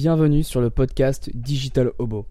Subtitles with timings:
[0.00, 2.24] bienvenue sur le podcast Digital Hobo.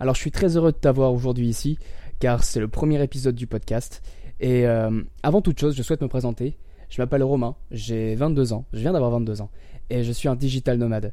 [0.00, 1.78] Alors je suis très heureux de t'avoir aujourd'hui ici
[2.18, 4.02] car c'est le premier épisode du podcast
[4.40, 6.56] et euh, avant toute chose je souhaite me présenter.
[6.88, 9.50] Je m'appelle Romain, j'ai 22 ans, je viens d'avoir 22 ans
[9.88, 11.12] et je suis un digital nomade.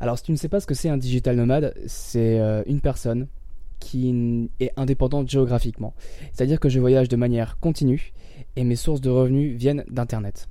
[0.00, 2.80] Alors si tu ne sais pas ce que c'est un digital nomade, c'est euh, une
[2.80, 3.26] personne
[3.80, 5.92] qui est indépendante géographiquement.
[6.32, 8.14] C'est-à-dire que je voyage de manière continue
[8.56, 10.48] et mes sources de revenus viennent d'Internet.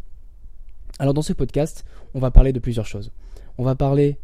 [0.99, 1.83] Alors dans ce podcast,
[2.13, 3.11] on va parler de plusieurs choses.
[3.57, 4.19] On va parler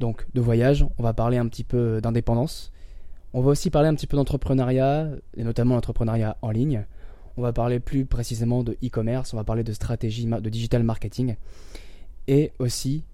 [0.00, 2.72] donc de voyage, on va parler un petit peu d'indépendance,
[3.34, 6.86] on va aussi parler un petit peu d'entrepreneuriat, et notamment l'entrepreneuriat en ligne.
[7.36, 11.36] On va parler plus précisément de e-commerce, on va parler de stratégie de digital marketing.
[12.26, 13.04] Et aussi,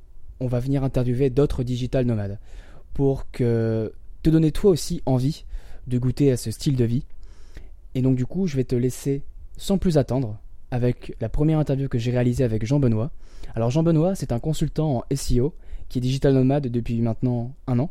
[0.41, 2.39] on va venir interviewer d'autres digital nomades
[2.95, 3.93] pour que
[4.23, 5.45] te donner toi aussi envie
[5.87, 7.05] de goûter à ce style de vie.
[7.95, 9.23] Et donc du coup, je vais te laisser
[9.57, 10.39] sans plus attendre
[10.71, 13.11] avec la première interview que j'ai réalisée avec Jean Benoît.
[13.55, 15.55] Alors Jean Benoît, c'est un consultant en SEO
[15.95, 17.89] qui est digital nomade depuis maintenant un an.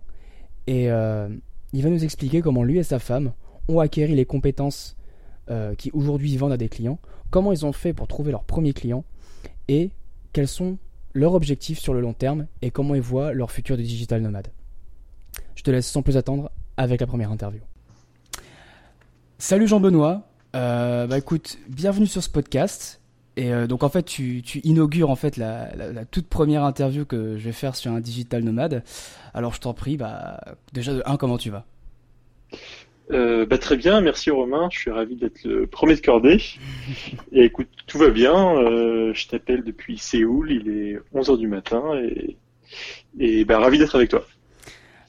[0.68, 1.30] Et euh,
[1.72, 3.32] il va nous expliquer comment lui et sa femme
[3.70, 4.98] ont acquéri les compétences
[5.50, 8.74] euh, qui aujourd'hui vendent à des clients, comment ils ont fait pour trouver leurs premiers
[8.74, 9.06] clients
[9.70, 9.92] et
[10.34, 10.78] quels sont
[11.14, 14.50] leurs objectifs sur le long terme et comment ils voient leur futur de digital nomade.
[15.56, 17.62] Je te laisse sans plus attendre avec la première interview.
[19.38, 23.00] Salut Jean-Benoît, euh, bah écoute, bienvenue sur ce podcast.
[23.36, 26.64] Et euh, donc en fait, tu, tu inaugures en fait la, la, la, toute première
[26.64, 28.84] interview que je vais faire sur un digital nomade.
[29.34, 30.40] Alors je t'en prie, bah
[30.72, 31.66] déjà de un, comment tu vas?
[33.12, 34.70] Euh, bah, très bien, merci Romain.
[34.72, 36.42] Je suis ravi d'être le premier de cordée.
[37.32, 38.56] et écoute, tout va bien.
[38.58, 40.52] Euh, je t'appelle depuis Séoul.
[40.52, 42.38] Il est 11h du matin et,
[43.20, 44.24] et bah, ravi d'être avec toi.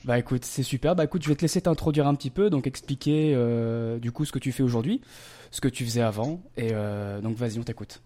[0.07, 0.95] Bah écoute, c'est super.
[0.97, 3.35] Bah écoute, je vais te laisser t'introduire un petit peu, donc expliquer
[4.03, 5.01] du coup ce que tu fais aujourd'hui,
[5.51, 6.43] ce que tu faisais avant.
[6.59, 6.73] Et
[7.23, 8.03] donc vas-y, on t'écoute.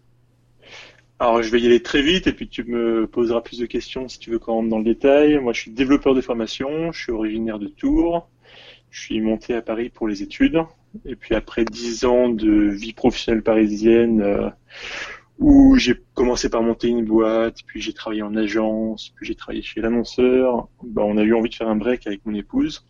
[1.21, 4.07] Alors je vais y aller très vite et puis tu me poseras plus de questions
[4.09, 5.39] si tu veux qu'on rentre dans le détail.
[5.39, 8.29] Moi je suis développeur de formation, je suis originaire de Tours,
[8.91, 10.61] je suis monté à Paris pour les études
[11.05, 14.49] et puis après dix ans de vie professionnelle parisienne euh,
[15.39, 19.63] où j'ai commencé par monter une boîte, puis j'ai travaillé en agence, puis j'ai travaillé
[19.63, 22.87] chez l'annonceur, ben, on a eu envie de faire un break avec mon épouse.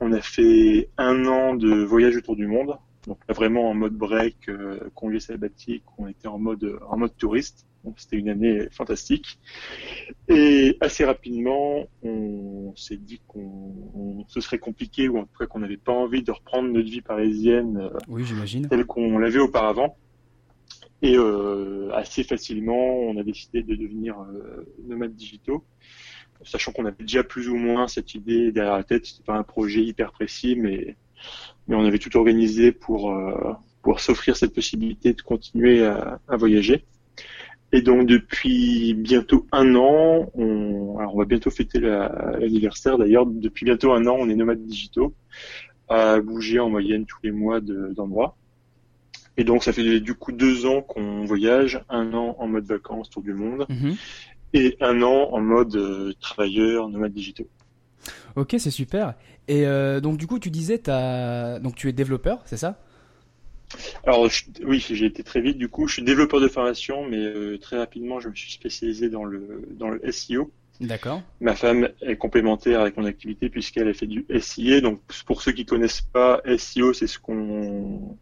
[0.00, 2.76] On a fait un an de voyage autour du monde,
[3.06, 7.66] donc vraiment en mode break, euh, congé sabbatique, on était en mode en mode touriste.
[7.84, 9.40] Donc c'était une année fantastique.
[10.28, 15.58] Et assez rapidement, on s'est dit qu'on ce serait compliqué ou en tout cas qu'on
[15.58, 18.68] n'avait pas envie de reprendre notre vie parisienne euh, oui, j'imagine.
[18.68, 19.96] telle qu'on l'avait auparavant.
[21.02, 25.64] Et euh, assez facilement, on a décidé de devenir euh, nomades digitaux,
[26.44, 29.06] sachant qu'on avait déjà plus ou moins cette idée derrière la tête.
[29.06, 30.96] C'était pas un projet hyper précis, mais
[31.68, 33.52] mais on avait tout organisé pour euh,
[33.82, 36.84] pour s'offrir cette possibilité de continuer à, à, voyager.
[37.72, 43.26] Et donc depuis bientôt un an, on, alors on va bientôt fêter l'anniversaire d'ailleurs.
[43.26, 45.14] Depuis bientôt un an, on est nomades digitaux,
[45.88, 48.36] à bouger en moyenne tous les mois d'endroits.
[49.36, 53.08] Et donc ça fait du coup deux ans qu'on voyage, un an en mode vacances
[53.08, 53.96] tour du monde Mhm.
[54.52, 57.48] et un an en mode euh, travailleur, nomade digitaux.
[58.36, 59.14] Ok, c'est super.
[59.48, 62.78] Et euh, donc du coup, tu disais, donc tu es développeur, c'est ça?
[64.06, 65.58] Alors je- oui, j'ai été très vite.
[65.58, 69.08] Du coup, je suis développeur de formation, mais euh, très rapidement, je me suis spécialisé
[69.08, 70.50] dans le dans le SEO.
[70.80, 71.22] D'accord.
[71.40, 74.80] Ma femme est complémentaire avec mon activité puisqu'elle a fait du SIA.
[74.80, 78.16] Donc pour ceux qui connaissent pas, SEO, c'est ce qu'on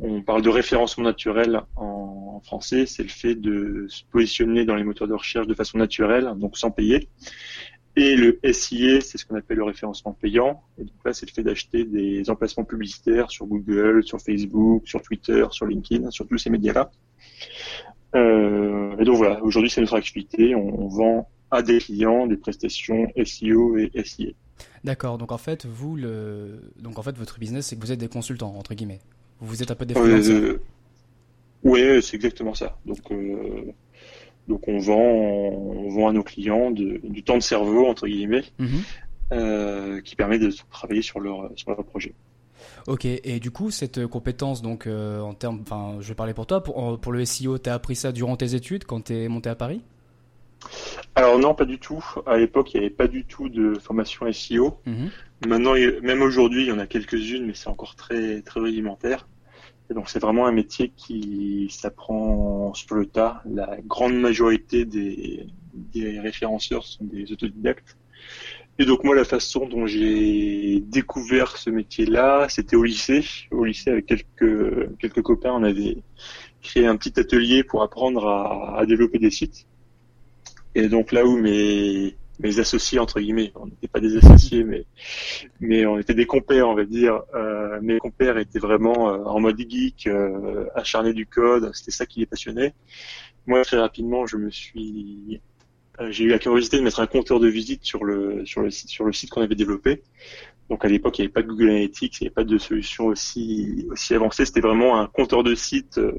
[0.00, 2.86] on parle de référencement naturel en français.
[2.86, 6.56] C'est le fait de se positionner dans les moteurs de recherche de façon naturelle, donc
[6.56, 7.08] sans payer.
[7.98, 10.62] Et le SIA, c'est ce qu'on appelle le référencement payant.
[10.78, 15.02] Et donc là, c'est le fait d'acheter des emplacements publicitaires sur Google, sur Facebook, sur
[15.02, 16.92] Twitter, sur LinkedIn, sur tous ces médias-là.
[18.14, 20.54] Euh, et donc voilà, aujourd'hui, c'est notre activité.
[20.54, 24.28] On, on vend à des clients des prestations SEO et SIA.
[24.84, 25.18] D'accord.
[25.18, 28.08] Donc en fait, vous le, donc en fait, votre business, c'est que vous êtes des
[28.08, 29.00] consultants entre guillemets.
[29.40, 30.36] Vous êtes un peu des freelancers.
[30.36, 30.62] Euh,
[31.64, 32.78] ouais, c'est exactement ça.
[32.86, 33.72] Donc, euh,
[34.48, 38.44] donc on vend, on vend à nos clients de- du temps de cerveau entre guillemets,
[38.58, 38.68] Mhm.
[39.32, 42.14] euh, qui permet de travailler sur leur sur leur projet.
[42.86, 43.04] Ok.
[43.04, 46.62] Et du coup, cette compétence, donc euh, en termes, enfin, je vais parler pour toi.
[46.62, 49.82] Pour, pour le SEO, t'as appris ça durant tes études quand t'es monté à Paris?
[51.14, 52.02] Alors non, pas du tout.
[52.26, 54.78] À l'époque, il n'y avait pas du tout de formation SEO.
[54.86, 55.10] Mhm.
[55.46, 59.28] Maintenant, même aujourd'hui, il y en a quelques-unes, mais c'est encore très très rudimentaire.
[59.90, 63.42] Et donc c'est vraiment un métier qui s'apprend sur le tas.
[63.46, 65.46] La grande majorité des,
[66.20, 67.96] référenceurs sont des autodidactes.
[68.80, 73.24] Et donc moi, la façon dont j'ai découvert ce métier-là, c'était au lycée.
[73.50, 75.98] Au lycée, avec quelques quelques copains, on avait
[76.62, 79.66] créé un petit atelier pour apprendre à, à développer des sites.
[80.74, 83.52] Et donc là où mes mes associés entre guillemets.
[83.56, 84.86] On n'était pas des associés, mais
[85.60, 87.22] mais on était des compères, on va dire.
[87.34, 91.70] Euh, mes compères étaient vraiment euh, en mode geek, euh, acharnés du code.
[91.74, 92.74] C'était ça qui les passionnait.
[93.46, 95.40] Moi, très rapidement, je me suis
[96.00, 98.70] euh, j'ai eu la curiosité de mettre un compteur de visite sur le sur le
[98.70, 100.02] sur le site qu'on avait développé.
[100.68, 102.58] Donc à l'époque, il n'y avait pas de Google Analytics, il n'y avait pas de
[102.58, 104.44] solution aussi aussi avancée.
[104.44, 106.12] C'était vraiment un compteur de site euh,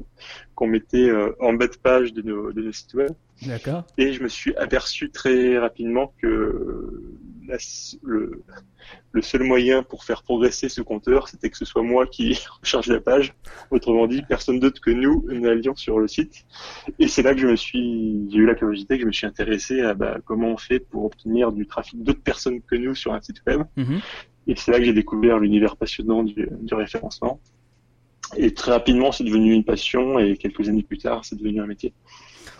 [0.54, 3.12] qu'on mettait euh, en bas de page de nos, de nos sites web.
[3.46, 3.84] D'accord.
[3.96, 6.92] Et je me suis aperçu très rapidement que
[7.46, 7.56] la,
[8.02, 8.42] le,
[9.12, 12.88] le seul moyen pour faire progresser ce compteur, c'était que ce soit moi qui recharge
[12.88, 13.34] la page.
[13.70, 16.44] Autrement dit, personne d'autre que nous n'allions sur le site.
[16.98, 19.26] Et c'est là que je me suis, j'ai eu la curiosité, que je me suis
[19.26, 23.12] intéressé à bah, comment on fait pour obtenir du trafic d'autres personnes que nous sur
[23.12, 23.62] un site web.
[23.76, 24.00] Mhm.
[24.46, 27.40] Et c'est là que j'ai découvert l'univers passionnant du, du référencement.
[28.36, 31.66] Et très rapidement, c'est devenu une passion et quelques années plus tard, c'est devenu un
[31.66, 31.92] métier.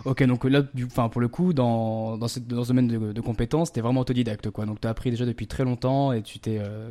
[0.04, 3.20] Ok, donc là, du, pour le coup, dans, dans, cette, dans ce domaine de, de
[3.20, 4.64] compétences, t'es vraiment autodidacte, quoi.
[4.64, 6.90] Donc t'as appris déjà depuis très longtemps et tu t'es, euh,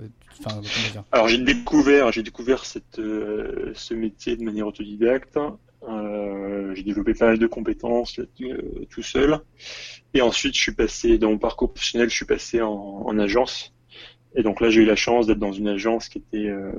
[1.11, 5.39] Alors j'ai découvert, découvert cette, euh, ce métier de manière autodidacte.
[5.87, 8.19] Euh, j'ai développé pas mal de compétences
[8.89, 9.39] tout seul.
[10.13, 12.69] Et ensuite, je suis passé dans mon parcours professionnel, je suis passé en,
[13.05, 13.73] en agence.
[14.35, 16.71] Et donc là, j'ai eu la chance d'être dans une agence qui était euh,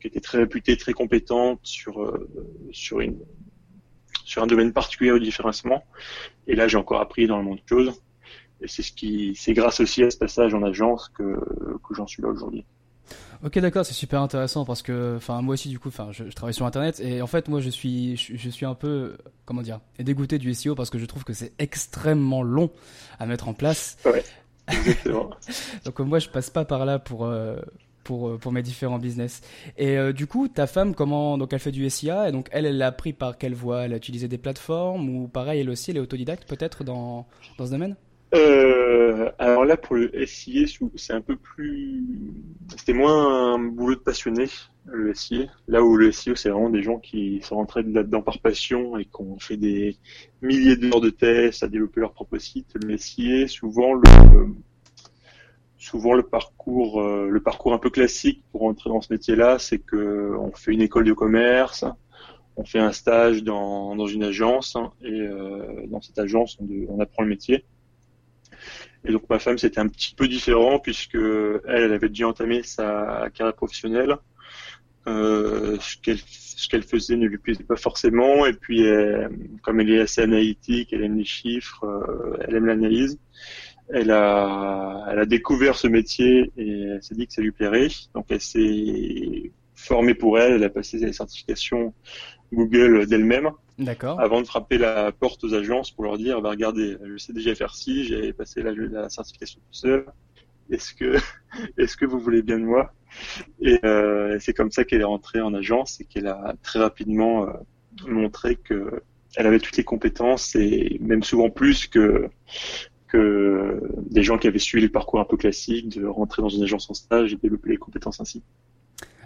[0.00, 2.28] qui était très réputée, très compétente sur euh,
[2.72, 3.18] sur une
[4.24, 5.84] sur un domaine particulier au différencement.
[6.46, 8.02] Et là, j'ai encore appris dans le monde de choses.
[8.60, 12.06] Et c'est ce qui, c'est grâce aussi à ce passage en agence que, que j'en
[12.06, 12.64] suis là aujourd'hui.
[13.44, 16.30] Ok, d'accord, c'est super intéressant parce que, enfin, moi aussi, du coup, enfin, je, je,
[16.30, 19.62] travaille sur Internet et en fait, moi, je suis, je, je, suis un peu, comment
[19.62, 22.70] dire, dégoûté du SEO parce que je trouve que c'est extrêmement long
[23.18, 23.98] à mettre en place.
[24.04, 24.22] Ouais,
[25.84, 27.24] Donc moi, je passe pas par là pour.
[27.24, 27.56] Euh,
[28.04, 29.42] pour, pour mes différents business.
[29.78, 32.66] Et euh, du coup, ta femme, comment donc elle fait du SIA et donc elle,
[32.66, 33.84] elle l'a appris par quelle voie?
[33.84, 37.28] Elle a utilisé des plateformes ou pareil, elle aussi, elle est autodidacte peut-être dans
[37.58, 37.94] dans ce domaine?
[38.34, 42.02] Euh, alors là, pour le SIA, c'est un peu plus,
[42.76, 44.46] c'était moins un boulot de passionné,
[44.86, 45.46] le SIA.
[45.68, 49.04] Là où le SEO, c'est vraiment des gens qui sont rentrés là-dedans par passion et
[49.04, 49.96] qui ont fait des
[50.40, 52.74] milliers d'heures de tests à développer leur propre site.
[52.82, 54.02] Le SIA, souvent le,
[55.76, 59.78] souvent le parcours, euh, le parcours un peu classique pour entrer dans ce métier-là, c'est
[59.78, 61.84] que on fait une école de commerce,
[62.56, 67.24] on fait un stage dans, une agence et euh, dans cette agence, on, on apprend
[67.24, 67.66] le métier.
[69.04, 72.62] Et donc ma femme, c'était un petit peu différent puisque elle, elle avait déjà entamé
[72.62, 74.16] sa carrière professionnelle.
[75.08, 78.84] Euh, ce qu'elle ce qu'elle faisait ne lui plaisait pas forcément et puis
[79.62, 83.18] comme elle est assez analytique, elle aime les chiffres, euh, elle aime l'analyse.
[83.88, 87.88] Elle a elle a découvert ce métier et elle s'est dit que ça lui plairait.
[88.14, 91.92] Donc elle s'est formée pour elle, elle a passé ses certifications
[92.52, 93.50] Google d'elle-même.
[93.78, 94.20] D'accord.
[94.20, 97.54] Avant de frapper la porte aux agences pour leur dire, bah, regardez, je sais déjà
[97.54, 100.06] faire ci, j'ai passé la, certification tout seul.
[100.70, 101.16] Est-ce que,
[101.78, 102.92] est-ce que vous voulez bien de moi?
[103.60, 107.48] Et euh, c'est comme ça qu'elle est rentrée en agence et qu'elle a très rapidement
[107.48, 107.52] euh,
[108.06, 109.02] montré que
[109.36, 112.28] elle avait toutes les compétences et même souvent plus que
[113.08, 116.62] que des gens qui avaient suivi le parcours un peu classique de rentrer dans une
[116.62, 118.42] agence en stage et développer les compétences ainsi.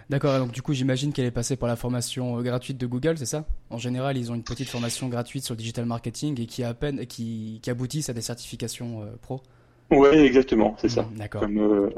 [0.09, 3.17] D'accord, donc du coup j'imagine qu'elle est passée par la formation euh, gratuite de Google,
[3.17, 3.45] c'est ça?
[3.69, 6.73] En général, ils ont une petite formation gratuite sur le digital marketing et qui, à
[6.73, 9.41] peine, qui, qui aboutissent à des certifications euh, pro
[9.91, 11.03] Oui, exactement, c'est ça.
[11.03, 11.41] Mmh, D'accord.
[11.41, 11.89] Comme, euh,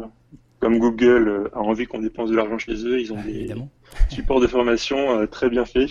[0.59, 3.69] comme Google a envie qu'on dépense de l'argent chez eux, ils ont des Évidemment.
[4.09, 5.89] supports de formation euh, très bien faits.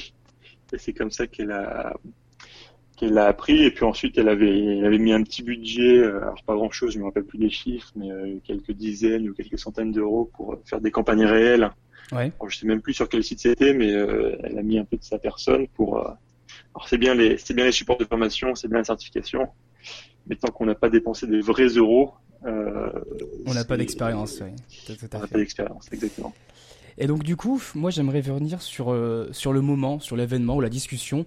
[0.73, 1.95] Et c'est comme ça qu'elle a
[2.97, 6.43] qu'elle a appris et puis ensuite elle avait elle avait mis un petit budget alors
[6.45, 8.09] pas grand chose je me rappelle plus des chiffres mais
[8.43, 11.71] quelques dizaines ou quelques centaines d'euros pour faire des campagnes réelles
[12.13, 12.33] Ouais.
[12.39, 14.85] Alors, je sais même plus sur quel site c'était, mais euh, elle a mis un
[14.85, 15.99] peu de sa personne pour.
[15.99, 16.11] Euh...
[16.75, 19.49] Alors c'est bien les, c'est bien les supports de formation, c'est bien la certification,
[20.27, 22.91] mais tant qu'on n'a pas dépensé des vrais euros, euh,
[23.47, 24.39] on n'a pas d'expérience.
[24.87, 26.33] Tout on n'a pas d'expérience, exactement.
[26.99, 30.61] Et donc du coup, moi j'aimerais revenir sur euh, sur le moment, sur l'événement ou
[30.61, 31.27] la discussion.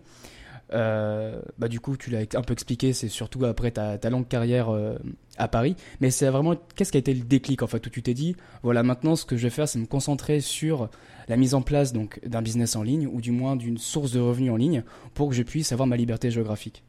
[0.73, 4.69] Euh, bah du coup, tu l'as un peu expliqué, c'est surtout après ta, longue carrière
[4.69, 4.97] euh,
[5.37, 5.75] à Paris.
[5.99, 8.35] Mais c'est vraiment, qu'est-ce qui a été le déclic en fait où tu t'es dit,
[8.63, 10.89] voilà, maintenant ce que je vais faire, c'est me concentrer sur
[11.27, 14.19] la mise en place donc d'un business en ligne ou du moins d'une source de
[14.19, 16.83] revenus en ligne pour que je puisse avoir ma liberté géographique.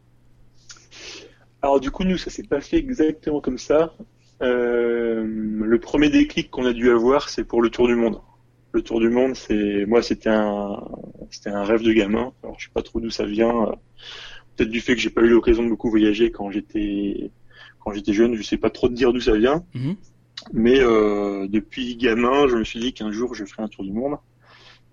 [1.62, 3.94] Alors du coup, nous, ça s'est pas fait exactement comme ça.
[4.42, 8.20] Euh, le premier déclic qu'on a dû avoir, c'est pour le tour du monde.
[8.72, 10.82] Le tour du monde, c'est moi, c'était un,
[11.30, 12.32] c'était un rêve de gamin.
[12.42, 13.74] Alors je sais pas trop d'où ça vient.
[14.56, 17.30] Peut-être du fait que j'ai pas eu l'occasion de beaucoup voyager quand j'étais,
[17.80, 18.34] quand j'étais jeune.
[18.34, 19.64] Je sais pas trop te dire d'où ça vient.
[19.74, 19.96] -hmm.
[20.52, 23.92] Mais euh, depuis gamin, je me suis dit qu'un jour, je ferai un tour du
[23.92, 24.16] monde.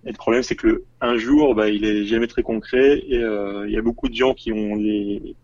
[0.06, 3.02] Et le problème, c'est que le un jour, bah, il est jamais très concret.
[3.08, 5.36] Et euh, il y a beaucoup de gens qui ont les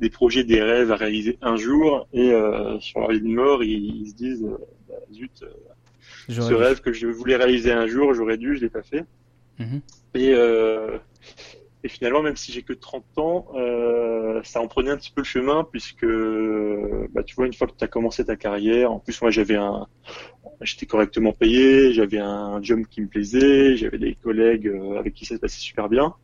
[0.00, 2.30] des projets, des rêves à réaliser un jour, et
[2.80, 4.46] sur leur lit de mort, ils, se disent,
[4.88, 5.42] bah, zut,
[6.28, 9.04] ce rêve que je voulais réaliser un jour, j'aurais dû, je l'ai pas fait.
[9.58, 9.80] Mhm.
[10.14, 10.34] Et
[11.86, 15.20] et finalement, même si j'ai que 30 ans, euh, ça en prenait un petit peu
[15.20, 16.04] le chemin puisque,
[17.12, 19.54] bah, tu vois, une fois que tu as commencé ta carrière, en plus moi j'avais
[19.54, 19.86] un,
[20.62, 25.26] j'étais correctement payé, j'avais un job qui me plaisait, j'avais des collègues euh, avec qui
[25.26, 26.14] ça se passait super bien.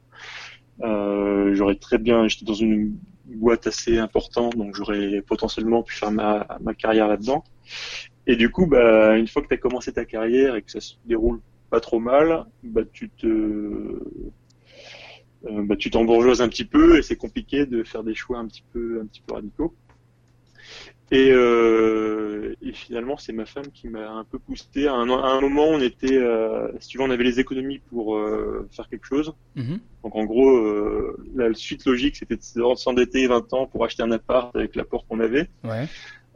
[0.81, 6.11] Euh, j'aurais très bien, j'étais dans une boîte assez importante, donc j'aurais potentiellement pu faire
[6.11, 7.45] ma, ma carrière là-dedans.
[8.27, 10.81] Et du coup, bah, une fois que tu as commencé ta carrière et que ça
[10.81, 14.01] se déroule pas trop mal, bah, tu te euh,
[15.65, 18.63] bah, tu t'embourgeoises un petit peu et c'est compliqué de faire des choix un petit
[18.73, 19.75] peu, un petit peu radicaux.
[21.13, 24.87] Et, euh, et finalement, c'est ma femme qui m'a un peu poussé.
[24.87, 27.81] À un, à un, moment, on était, euh, si tu veux, on avait les économies
[27.91, 29.35] pour euh, faire quelque chose.
[29.55, 29.79] Mm-hmm.
[30.05, 34.11] Donc en gros, euh, la suite logique, c'était de s'endetter 20 ans pour acheter un
[34.11, 35.51] appart avec l'apport qu'on avait.
[35.65, 35.87] Ouais.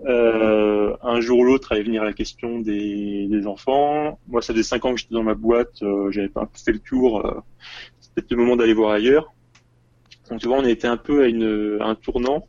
[0.05, 4.19] Euh, un jour ou l'autre allait venir la question des, des, enfants.
[4.29, 6.81] Moi, ça faisait 5 ans que j'étais dans ma boîte, euh, j'avais pas fait le
[6.81, 7.25] tour.
[7.25, 7.41] Euh,
[8.01, 9.33] c'était le moment d'aller voir ailleurs.
[10.31, 12.47] Donc tu vois, on était un peu à, une, un tournant.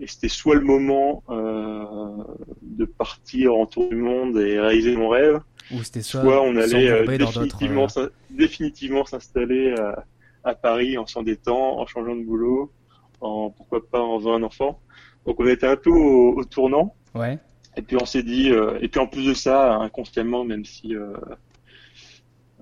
[0.00, 2.24] Et c'était soit le moment euh,
[2.62, 5.40] de partir en tour du monde et réaliser mon rêve,
[5.72, 10.04] ou c'était soit, on allait euh, définitivement, euh, définitivement s'installer à,
[10.42, 12.72] à, Paris en s'endettant, en changeant de boulot,
[13.20, 14.80] en pourquoi pas en faisant un enfant.
[15.26, 16.94] Donc on était un peu au, au tournant.
[17.14, 17.38] Ouais.
[17.76, 20.94] Et puis on s'est dit, euh, et puis en plus de ça, inconsciemment, même si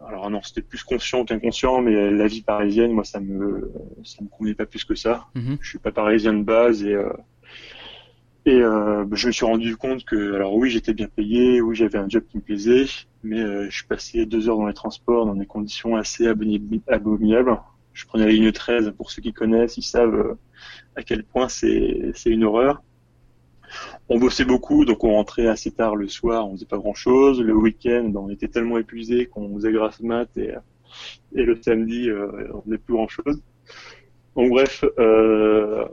[0.07, 3.73] alors non, c'était plus conscient qu'inconscient, mais la vie parisienne, moi, ça me,
[4.05, 5.27] ça me convenait pas plus que ça.
[5.35, 5.59] Mhm.
[5.61, 7.12] Je suis pas parisien de base et euh,
[8.45, 11.99] et euh, je me suis rendu compte que, alors oui, j'étais bien payé, oui, j'avais
[11.99, 12.87] un job qui me plaisait,
[13.23, 17.61] mais euh, je passais deux heures dans les transports dans des conditions assez abominables.
[17.99, 20.37] Je prenais la ligne 13, pour ceux qui connaissent, ils savent
[20.95, 22.81] à quel point c'est une horreur
[24.09, 27.40] on bossait beaucoup, donc on rentrait assez tard le soir, on faisait pas grand chose.
[27.40, 30.55] Le week-end, on était tellement épuisé qu'on faisait grasse mat et,
[31.35, 33.43] et le samedi, euh, on faisait plus grand chose.
[34.37, 35.87] Donc bref, euh,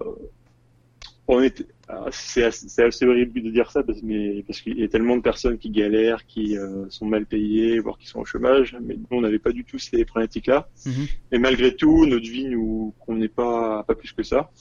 [1.27, 1.65] on était,
[2.11, 5.57] c'est assez, horrible de dire ça parce, mais, parce qu'il y a tellement de personnes
[5.57, 8.75] qui galèrent, qui euh, sont mal payées, voire qui sont au chômage.
[8.81, 10.67] Mais nous, on n'avait pas du tout ces problématiques-là.
[10.85, 11.09] Mm-hmm.
[11.33, 14.51] Et malgré tout, notre vie nous n'est pas pas plus que ça.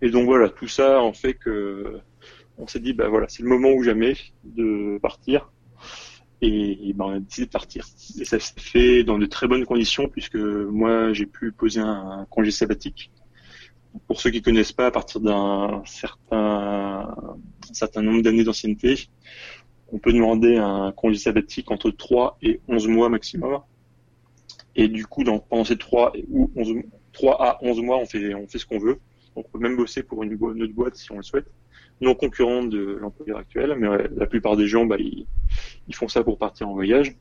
[0.00, 2.00] Et donc voilà, tout ça en fait que
[2.58, 5.50] on s'est dit, bah voilà, c'est le moment ou jamais de partir.
[6.40, 7.86] Et, ben, on a décidé de partir.
[8.20, 12.26] Et ça s'est fait dans de très bonnes conditions puisque moi, j'ai pu poser un,
[12.30, 13.10] congé sabbatique.
[14.06, 17.14] Pour ceux qui connaissent pas, à partir d'un certain,
[17.72, 19.08] certain nombre d'années d'ancienneté,
[19.92, 23.60] on peut demander un congé sabbatique entre 3 et 11 mois maximum.
[24.76, 26.74] Et du coup, dans, pendant ces 3 ou 11,
[27.12, 28.98] 3 à 11 mois, on fait, on fait ce qu'on veut.
[29.36, 31.46] On peut même bosser pour une, une autre boîte si on le souhaite
[32.00, 35.26] non concurrent de l'employeur actuel, mais la plupart des gens, bah, ils,
[35.94, 37.16] font ça pour partir en voyage.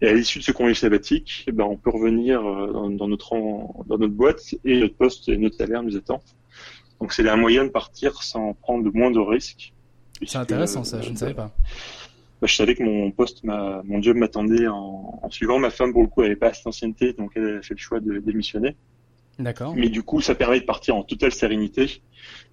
[0.00, 3.34] Et à l'issue de ce congé sabbatique, bah, on peut revenir euh, dans, notre
[3.86, 6.22] dans notre boîte et notre poste et notre salaire nous attend.
[7.00, 9.72] Donc c'est un moyen de partir sans prendre de moins de risques.
[10.24, 11.52] C'est intéressant ça, je ne savais pas.
[12.40, 15.58] Bah, je savais que mon poste, mon job m'attendait en, suivant.
[15.58, 17.80] Ma femme, pour le coup, elle n'avait pas assez d'ancienneté, donc elle a fait le
[17.80, 18.76] choix de démissionner.
[19.38, 19.74] D'accord.
[19.76, 22.02] Mais du coup, ça permet de partir en totale sérénité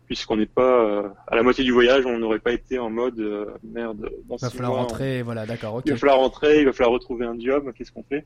[0.06, 3.20] puisqu'on n'est pas euh, à la moitié du voyage, on n'aurait pas été en mode
[3.20, 4.10] euh, merde.
[4.30, 5.82] il va falloir rentrer, voilà, d'accord.
[5.86, 7.72] Il va falloir rentrer, il va falloir retrouver un job.
[7.76, 8.26] Qu'est-ce qu'on fait?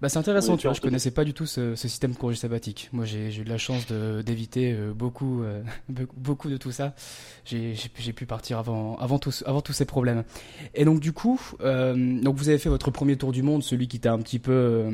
[0.00, 2.88] Bah, c'est intéressant, tu vois, je connaissais pas du tout ce, ce système congé sabbatique.
[2.92, 5.42] Moi, j'ai eu de la chance d'éviter euh, beaucoup,
[6.16, 6.94] beaucoup de tout ça.
[7.44, 7.74] J'ai
[8.14, 10.22] pu partir avant, avant, tous, avant tous ces problèmes.
[10.76, 13.98] Et donc, du coup, donc vous avez fait votre premier tour du monde, celui qui
[13.98, 14.86] t'a un petit peu,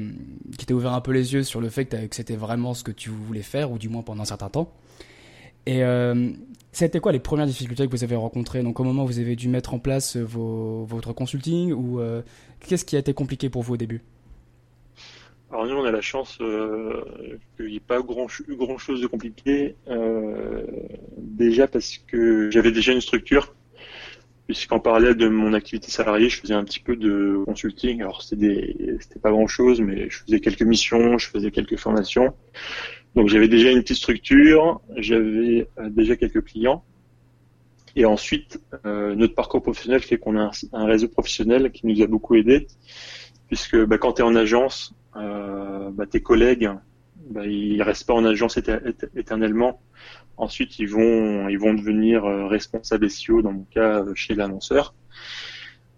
[0.57, 2.83] qui t'a ouvert un peu les yeux sur le fait que, que c'était vraiment ce
[2.83, 4.73] que tu voulais faire, ou du moins pendant un certain temps.
[5.66, 6.30] Et euh,
[6.73, 8.62] c'était quoi les premières difficultés que vous avez rencontrées?
[8.62, 12.23] Donc au moment où vous avez dû mettre en place vos, votre consulting ou euh,
[12.61, 14.02] qu'est-ce qui a été compliqué pour vous au début?
[15.50, 17.04] Alors nous, on a la chance euh,
[17.56, 19.76] qu'il n'y ait pas grand, grand chose de compliqué.
[19.87, 20.64] Euh,
[21.16, 23.54] déjà parce que j'avais déjà une structure,
[24.49, 28.00] puisqu'en parallèle de mon activité salariée, je faisais un petit peu de consulting.
[28.00, 32.35] Alors c'était pas grand chose, mais je faisais quelques missions, je faisais quelques formations.
[33.14, 36.85] Donc j'avais déjà une petite structure, j'avais euh, déjà quelques clients.
[37.97, 42.09] Et ensuite, euh, notre parcours professionnel fait qu'on a un, réseau professionnel qui nous a
[42.09, 42.66] beaucoup aidé,
[43.47, 46.71] puisque bah, quand tu es en agence, euh, bah, tes collègues,
[47.30, 48.59] bah, ils restent pas en agence
[49.14, 49.80] éternellement.
[50.37, 54.92] Ensuite, ils vont, ils vont devenir responsables SEO, dans mon cas, chez l'annonceur.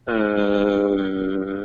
[0.08, 1.56] Euh,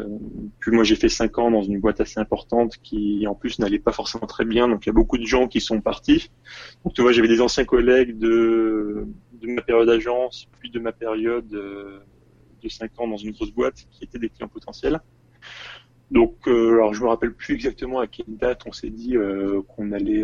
[0.62, 3.80] puis moi j'ai fait cinq ans dans une boîte assez importante qui en plus n'allait
[3.80, 6.30] pas forcément très bien, donc il y a beaucoup de gens qui sont partis.
[6.86, 10.92] Donc tu vois j'avais des anciens collègues de, de ma période d'agence, puis de ma
[10.92, 12.00] période euh,
[12.62, 15.02] de cinq ans dans une grosse boîte qui étaient des clients potentiels.
[16.12, 19.64] Donc euh, alors je me rappelle plus exactement à quelle date on s'est dit euh,
[19.64, 20.24] qu'on allait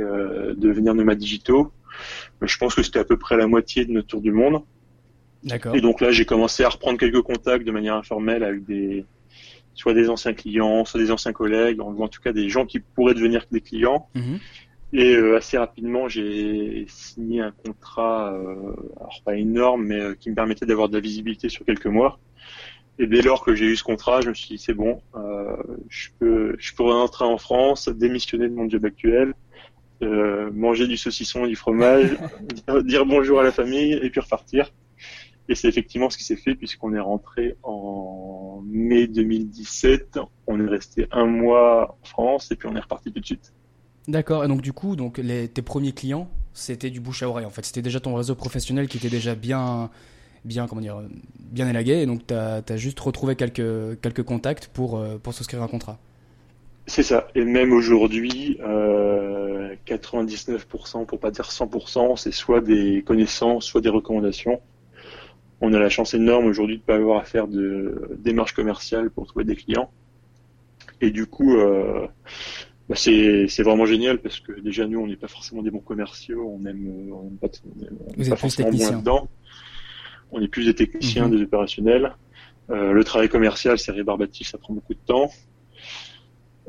[0.56, 1.72] devenir nomades digitaux,
[2.42, 4.62] mais je pense que c'était à peu près la moitié de notre tour du monde.
[5.74, 9.06] Et donc là, j'ai commencé à reprendre quelques contacts de manière informelle avec des,
[9.78, 12.80] soit des anciens clients, soit des anciens collègues, ou en tout cas des gens qui
[12.80, 14.10] pourraient devenir des clients.
[14.16, 14.40] Mhm.
[14.94, 20.30] Et euh, assez rapidement, j'ai signé un contrat, euh, alors pas énorme, mais euh, qui
[20.30, 22.20] me permettait d'avoir de la visibilité sur quelques mois.
[22.98, 25.00] Et dès lors que j'ai eu ce contrat, je me suis dit c'est bon,
[25.88, 29.36] je peux, je peux rentrer en France, démissionner de mon job actuel,
[30.02, 32.18] manger du saucisson et du fromage,
[32.86, 34.72] dire bonjour à la famille et puis repartir.
[35.50, 40.20] Et c'est effectivement ce qui s'est fait puisqu'on est rentré en mai 2017.
[40.48, 43.54] On est resté un mois en France et puis on est reparti tout de suite.
[44.08, 44.44] D'accord.
[44.44, 47.46] Et donc du coup, donc les, tes premiers clients, c'était du bouche à oreille.
[47.46, 49.90] En fait, c'était déjà ton réseau professionnel qui était déjà bien,
[50.44, 51.02] bien comment dire,
[51.40, 51.94] bien élagué.
[51.94, 55.98] Et donc tu as, juste retrouvé quelques quelques contacts pour euh, pour souscrire un contrat.
[56.88, 57.28] C'est ça.
[57.36, 63.90] Et même aujourd'hui, euh, 99%, pour pas dire 100%, c'est soit des connaissances, soit des
[63.90, 64.62] recommandations
[65.62, 69.10] on a la chance énorme aujourd'hui de ne pas avoir à faire de démarches commerciales
[69.10, 69.90] pour trouver des clients.
[71.02, 72.08] Et du coup, euh,
[72.90, 76.58] bah, c'est, vraiment génial parce que déjà nous, on n'est pas forcément des bons commerciaux,
[76.60, 77.48] on aime, on pas,
[78.18, 79.28] Vous êtes forcément bons là-dedans.
[80.32, 81.38] On est plus des techniciens, mhm.
[81.38, 82.16] des opérationnels.
[82.70, 85.32] Euh, le travail commercial, c'est rébarbatif, ça prend beaucoup de temps.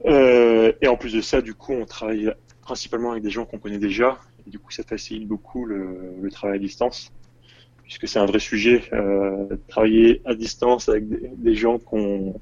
[0.06, 3.58] Euh, et en plus de ça, du coup, on travaille principalement avec des gens qu'on
[3.58, 4.18] connaît déjà.
[4.46, 7.12] Et du coup, ça facilite beaucoup le travail à distance
[7.88, 8.82] puisque c'est un vrai sujet.
[8.92, 12.38] Euh, travailler à distance avec des, gens qu'on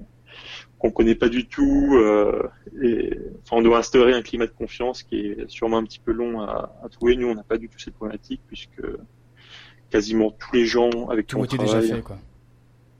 [0.78, 2.42] qu'on connaît pas du tout, euh,
[2.82, 6.12] et enfin, on doit instaurer un climat de confiance qui est sûrement un petit peu
[6.12, 7.16] long à, à trouver.
[7.16, 8.82] Nous, on n'a pas du tout cette problématique puisque
[9.88, 12.18] quasiment tous les gens avec qui on travaille, déjà fait, quoi.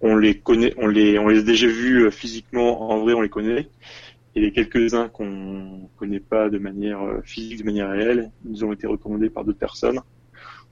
[0.00, 2.90] on les connaît, on les on les a déjà vus euh, physiquement.
[2.90, 3.68] En vrai, on les connaît.
[4.37, 8.73] Et les quelques-uns qu'on connaît pas de manière euh, physique, de manière réelle, nous ont
[8.73, 10.01] été recommandés par d'autres personnes.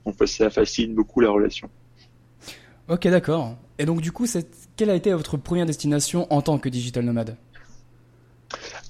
[0.05, 1.69] Donc ça facilite beaucoup la relation.
[2.87, 3.55] Ok, d'accord.
[3.79, 4.25] Et donc du coup,
[4.75, 7.35] quelle a été votre première destination en tant que digital nomade?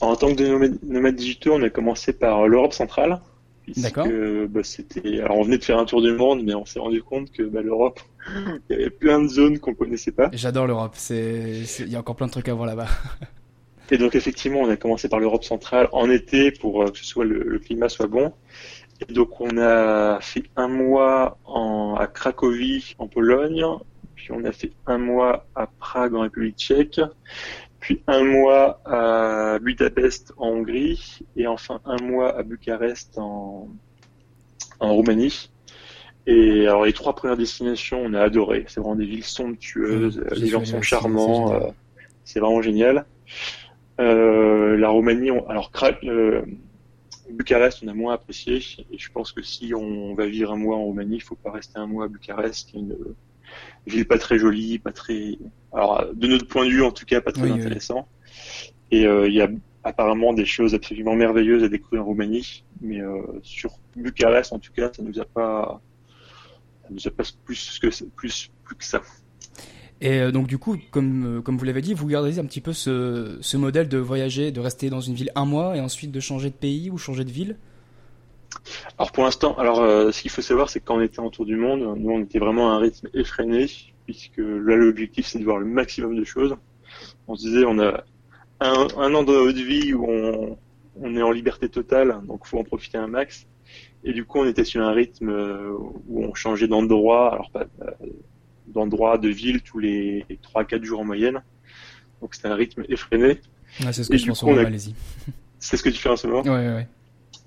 [0.02, 0.44] En tant que
[0.86, 3.22] nomade, digital, on a commencé par l'Europe centrale.
[3.78, 4.08] D'accord.
[4.50, 7.02] Bah, c'était, alors on venait de faire un tour du monde, mais on s'est rendu
[7.02, 8.00] compte que bah, l'Europe,
[8.70, 10.30] il y avait plein de zones qu'on connaissait pas.
[10.34, 10.94] J'adore l'Europe.
[10.96, 12.88] C'est, il y a encore plein de trucs à voir là-bas.
[13.92, 17.06] Et donc effectivement, on a commencé par l'Europe centrale en été pour euh, que ce
[17.06, 18.34] soit le climat soit bon.
[19.02, 23.64] Et donc on a fait un mois en, à Cracovie en Pologne,
[24.16, 27.02] puis on a fait un mois à Prague en République tchèque,
[27.80, 33.68] puis un mois à Budapest en Hongrie, et enfin un mois à Bucarest en,
[34.80, 35.52] en Roumanie.
[36.26, 38.66] Et alors les trois premières destinations, on a adoré.
[38.68, 41.68] C'est vraiment des villes somptueuses, les gens sont charmants, euh,
[42.24, 43.06] c'est vraiment génial.
[44.00, 45.72] Euh, la Roumanie, on, alors
[46.04, 46.42] euh,
[47.32, 48.62] Bucarest, on a moins apprécié.
[48.92, 51.52] Et je pense que si on va vivre un mois en Roumanie, il faut pas
[51.52, 52.98] rester un mois à Bucarest, qui est une
[53.88, 55.38] ville pas très jolie, pas très,
[55.74, 58.08] alors de notre point de vue en tout cas, pas très intéressant.
[58.92, 59.50] Et euh, il y a
[59.84, 64.74] apparemment des choses absolument merveilleuses à découvrir en Roumanie, mais euh, sur Bucarest en tout
[64.74, 65.82] cas, ça nous a pas,
[66.84, 69.02] ça nous a pas plus que plus plus que ça.
[70.02, 72.62] Et euh, donc du coup, comme, euh, comme vous l'avez dit, vous gardez un petit
[72.62, 76.12] peu ce, ce modèle de voyager, de rester dans une ville un mois et ensuite
[76.12, 77.58] de changer de pays ou changer de ville?
[78.98, 81.30] Alors pour l'instant, alors euh, ce qu'il faut savoir, c'est que quand on était en
[81.30, 83.68] tour du monde, nous on était vraiment à un rythme effréné,
[84.06, 86.56] puisque là l'objectif c'est de voir le maximum de choses.
[87.28, 88.04] On se disait on a
[88.60, 90.58] un, un an de notre vie où on,
[91.02, 93.46] on est en liberté totale, donc il faut en profiter un max.
[94.04, 95.34] Et du coup on était sur un rythme
[96.08, 97.66] où on changeait d'endroit, alors pas
[98.68, 101.42] d'endroits, de villes tous les 3-4 jours en moyenne.
[102.22, 103.40] Donc c'était un rythme effréné.
[103.92, 104.96] c'est ce que je fais en Malaisie.
[105.60, 106.88] C'est ce que tu fais en ce moment Ouais, ouais.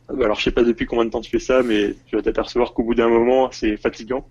[0.09, 2.73] Alors je sais pas depuis combien de temps tu fais ça, mais tu vas t'apercevoir
[2.73, 4.27] qu'au bout d'un moment, c'est fatigant.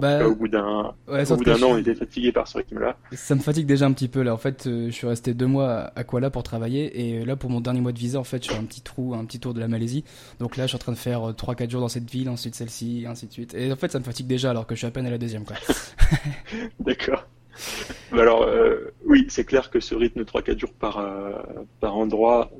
[0.00, 2.96] Bah, au bout d'un ouais, an, on était fatigué par ce rythme-là.
[3.12, 4.34] Ça me fatigue déjà un petit peu là.
[4.34, 7.50] En fait, euh, je suis resté deux mois à Kuala pour travailler et là pour
[7.50, 9.54] mon dernier mois de visa, en fait, je fais un petit trou, un petit tour
[9.54, 10.04] de la Malaisie.
[10.38, 12.54] Donc là, je suis en train de faire 3-4 euh, jours dans cette ville, ensuite
[12.54, 13.54] celle-ci, ainsi de suite.
[13.54, 15.18] Et en fait, ça me fatigue déjà alors que je suis à peine à la
[15.18, 15.44] deuxième.
[16.80, 17.26] D'accord.
[18.12, 21.02] Bah alors euh, oui, c'est clair que ce rythme de 3-4 jours par
[21.80, 22.50] par endroit,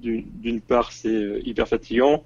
[0.00, 2.24] d'une part, c'est hyper fatigant.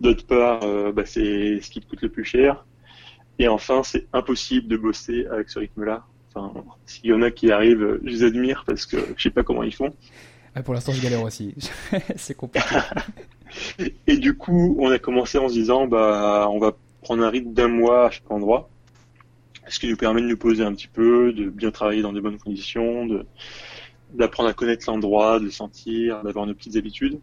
[0.00, 0.60] D'autre part,
[0.94, 2.64] bah, c'est ce qui te coûte le plus cher.
[3.38, 6.04] Et enfin, c'est impossible de bosser avec ce rythme-là.
[6.34, 6.52] Enfin,
[6.86, 9.62] s'il y en a qui arrivent, je les admire parce que je sais pas comment
[9.62, 9.94] ils font.
[10.64, 11.54] pour l'instant, je galère aussi.
[12.16, 12.66] c'est compliqué.
[14.06, 17.52] Et du coup, on a commencé en se disant, bah, on va prendre un rythme
[17.52, 18.68] d'un mois à chaque endroit.
[19.68, 22.20] Ce qui nous permet de nous poser un petit peu, de bien travailler dans de
[22.20, 23.26] bonnes conditions, de,
[24.14, 27.20] d'apprendre à connaître l'endroit, de sentir, d'avoir nos petites habitudes.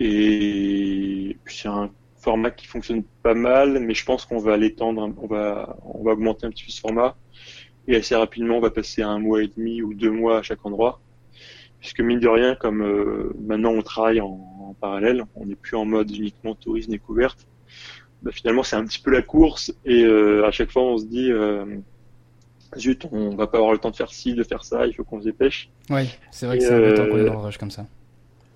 [0.00, 5.12] Et puis c'est un format qui fonctionne pas mal, mais je pense qu'on va l'étendre,
[5.20, 7.16] on va, on va augmenter un petit peu ce format.
[7.86, 10.42] Et assez rapidement, on va passer à un mois et demi ou deux mois à
[10.42, 11.00] chaque endroit.
[11.80, 15.84] Puisque mine de rien, comme euh, maintenant on travaille en, parallèle, on n'est plus en
[15.84, 17.46] mode uniquement tourisme découverte.
[18.22, 21.06] Bah, finalement, c'est un petit peu la course et euh, à chaque fois, on se
[21.06, 21.64] dit, euh,
[22.76, 25.04] zut, on va pas avoir le temps de faire ci, de faire ça, il faut
[25.04, 25.70] qu'on se dépêche.
[25.90, 27.86] Oui, c'est vrai que c'est embêtant qu'on est dans le rush comme ça.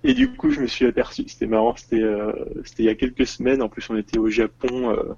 [0.03, 2.33] Et du coup, je me suis aperçu, c'était marrant, c'était euh,
[2.77, 3.61] il y a quelques semaines.
[3.61, 5.13] En plus, on était au Japon, euh,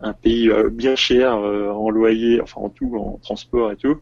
[0.00, 4.00] un pays euh, bien cher en loyer, enfin en tout, en transport et tout.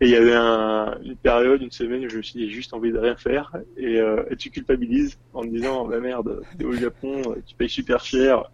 [0.00, 2.72] Et il y avait un, une période, une semaine où je me suis dit, juste
[2.72, 3.52] envie de rien faire.
[3.76, 8.04] Et, et tu culpabilises en te disant, bah merde, t'es au Japon, tu payes super
[8.04, 8.44] cher.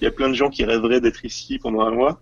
[0.00, 2.20] Il y a plein de gens qui rêveraient d'être ici pendant un mois.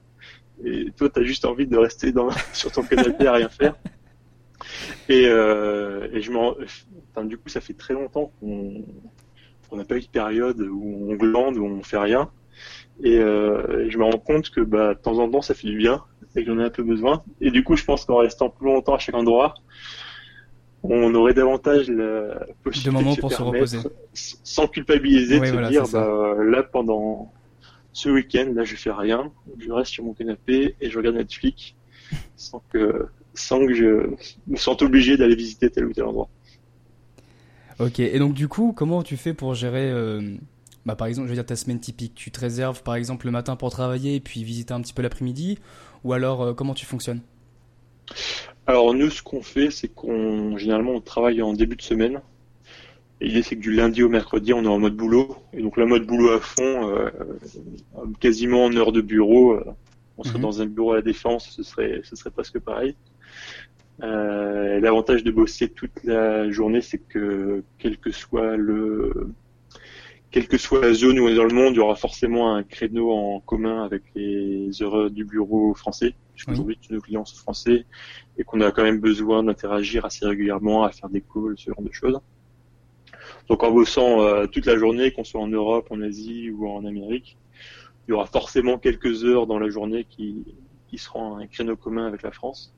[0.65, 3.75] Et toi, t'as juste envie de rester dans, sur ton canapé à rien faire.
[5.09, 6.55] Et, euh, et je m'en,
[7.11, 11.15] enfin, du coup, ça fait très longtemps qu'on n'a pas eu de période où on
[11.15, 12.31] glande, où on fait rien.
[13.03, 15.77] Et, euh, je me rends compte que bah, de temps en temps, ça fait du
[15.77, 16.03] bien
[16.37, 17.23] et que j'en ai un peu besoin.
[17.41, 19.55] Et du coup, je pense qu'en restant plus longtemps à chaque endroit,
[20.83, 23.79] on aurait davantage la possibilité de, moments pour se reposer,
[24.13, 27.33] sans culpabiliser, de se dire bah, là pendant
[27.93, 31.75] ce week-end, là je fais rien, je reste sur mon canapé et je regarde Netflix
[32.37, 34.11] sans que sans que je
[34.47, 36.29] me sente obligé d'aller visiter tel ou tel endroit.
[37.79, 40.37] Ok, et donc du coup, comment tu fais pour gérer, euh,
[40.85, 42.13] bah, par exemple, je veux dire ta semaine typique?
[42.17, 45.03] Tu te réserves par exemple le matin pour travailler et puis visiter un petit peu
[45.03, 45.59] l'après-midi?
[46.03, 47.21] Ou alors euh, comment tu fonctionnes?
[48.67, 52.21] Alors nous, ce qu'on fait, c'est qu'on généralement on travaille en début de semaine.
[53.21, 55.37] L'idée, c'est que du lundi au mercredi, on est en mode boulot.
[55.53, 57.11] Et donc, la mode boulot à fond, euh,
[58.21, 59.59] quasiment en heure de bureau.
[60.19, 60.43] on serait mhm.
[60.43, 62.95] dans un bureau à la défense, ce serait, ce serait presque pareil.
[64.03, 69.33] Euh, L'avantage de bosser toute la journée, c'est que quel que soit le
[70.31, 72.55] quelle que soit la zone où on est dans le monde, il y aura forcément
[72.55, 76.15] un créneau en commun avec les heureux du bureau français.
[76.35, 77.87] Puisqu'aujourd'hui, tous nos clients sont français
[78.37, 81.83] et qu'on a quand même besoin d'interagir assez régulièrement, à faire des calls, ce genre
[81.83, 82.21] de choses.
[83.49, 86.85] Donc en bossant euh, toute la journée, qu'on soit en Europe, en Asie ou en
[86.85, 87.39] Amérique,
[88.07, 90.45] il y aura forcément quelques heures dans la journée qui,
[90.89, 92.75] qui seront un créneau commun avec la France.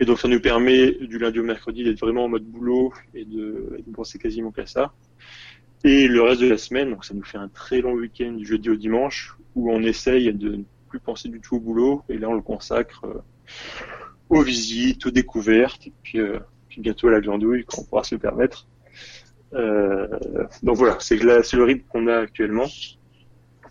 [0.00, 3.24] Et donc ça nous permet du lundi au mercredi d'être vraiment en mode boulot et
[3.24, 4.92] de, de penser quasiment qu'à ça.
[5.84, 8.46] Et le reste de la semaine, donc ça nous fait un très long week-end du
[8.46, 12.18] jeudi au dimanche où on essaye de ne plus penser du tout au boulot et
[12.18, 13.20] là on le consacre euh,
[14.28, 16.38] aux visites, aux découvertes et puis, euh,
[16.78, 18.66] bientôt à la glandouille quand on pourra se le permettre.
[19.54, 20.08] Euh,
[20.62, 22.66] donc voilà, c'est le rythme qu'on a actuellement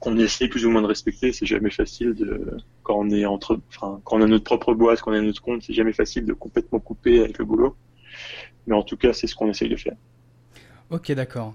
[0.02, 1.32] qu'on essaie plus ou moins de respecter.
[1.32, 5.02] C'est jamais facile de, quand on est entre, enfin, quand on a notre propre boîte,
[5.02, 7.76] quand on a notre compte, c'est jamais facile de complètement couper avec le boulot.
[8.68, 9.96] Mais en tout cas, c'est ce qu'on essaye de faire.
[10.90, 11.54] Ok, d'accord.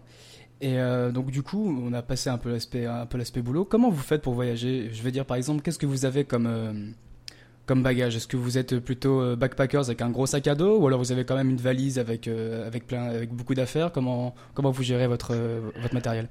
[0.60, 3.64] Et euh, donc du coup, on a passé un peu l'aspect un peu l'aspect boulot.
[3.64, 4.88] Comment vous faites pour voyager?
[4.92, 6.72] Je veux dire par exemple, qu'est-ce que vous avez comme euh,
[7.66, 8.16] comme bagage?
[8.16, 10.98] Est-ce que vous êtes plutôt euh, backpackers avec un gros sac à dos ou alors
[10.98, 13.92] vous avez quand même une valise avec avec plein avec beaucoup d'affaires?
[13.92, 16.28] Comment comment vous gérez votre votre matériel?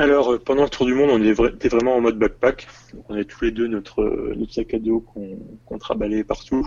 [0.00, 2.66] Alors, euh, pendant le tour du monde, on était vraiment en mode backpack.
[3.08, 5.36] on avait tous les deux notre, euh, notre sac à dos qu'on
[5.68, 6.66] qu traballait partout.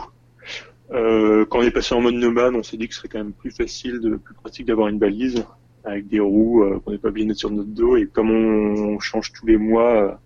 [0.91, 3.17] Euh, quand on est passé en mode nomade, on s'est dit que ce serait quand
[3.17, 5.45] même plus facile, plus pratique d'avoir une valise
[5.83, 7.97] avec des roues qu'on n'est pas obligé de sur notre dos.
[7.97, 10.21] Et comme on, change tous les mois,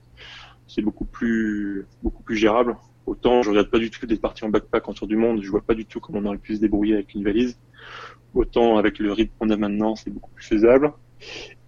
[0.68, 2.76] c'est beaucoup plus beaucoup plus gérable.
[3.06, 5.50] Autant je regarde pas du tout d'être parti en backpack en tour du monde, je
[5.50, 7.58] vois pas du tout comment on aurait pu se débrouiller avec une valise.
[8.34, 10.92] Autant avec le rythme qu'on a maintenant, c'est beaucoup plus faisable.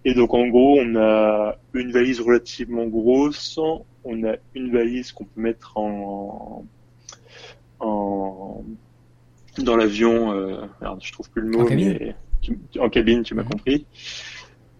[0.04, 3.58] Et donc en gros, on a une valise relativement grosse,
[4.04, 6.64] on a une valise qu'on peut mettre en,
[7.80, 8.64] en
[9.58, 13.34] dans l'avion, euh, merde, je trouve plus le mot, en cabine, mais, en cabine tu
[13.34, 13.50] m'as mhm.
[13.50, 13.86] compris.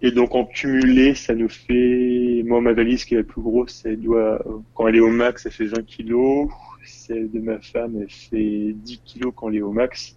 [0.03, 3.83] Et donc en cumulé, ça nous fait, moi ma valise qui est la plus grosse,
[3.85, 4.43] elle doit,
[4.75, 6.49] quand elle est au max, elle fait 20 kilos.
[6.87, 10.17] Celle de ma femme, elle fait 10 kilos quand elle est au max.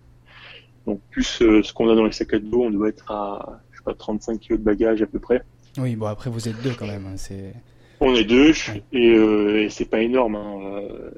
[0.85, 3.61] Donc plus euh, ce qu'on a dans les sacs à dos, on doit être à
[3.83, 5.43] pas, 35 kilos de bagages à peu près.
[5.77, 7.05] Oui, bon après vous êtes deux quand même.
[7.05, 7.53] Hein, c'est...
[7.99, 8.53] On est deux
[8.91, 10.35] et, euh, et c'est pas énorme.
[10.35, 10.59] Hein.
[10.65, 11.11] Euh,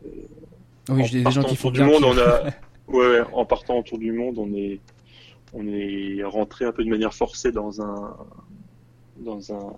[0.89, 2.43] oui, j'ai des gens qui font du monde, on a,
[2.87, 4.79] ouais, en partant autour du monde, on est,
[5.53, 8.15] on est rentré un peu de manière forcée dans un,
[9.17, 9.73] dans un,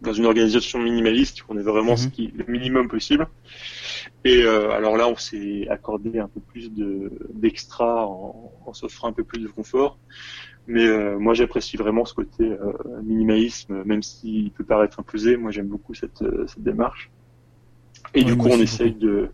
[0.00, 1.44] dans une organisation minimaliste.
[1.48, 2.10] On est vraiment ce mhm.
[2.10, 3.28] qui, le minimum possible.
[4.24, 9.08] Et euh, alors là, on s'est accordé un peu plus de d'extra en, en s'offrant
[9.08, 9.98] un peu plus de confort.
[10.66, 15.36] Mais euh, moi, j'apprécie vraiment ce côté euh, minimalisme, même s'il peut paraître imposé.
[15.36, 17.10] Moi, j'aime beaucoup cette, euh, cette démarche.
[18.14, 19.30] Et Ouais, du coup, on essaye de,